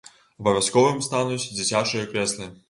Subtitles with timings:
[0.43, 2.51] Абавязковым стануць дзіцячыя крэслы.